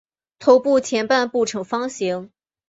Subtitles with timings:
[0.39, 2.31] 头部前半部呈方形。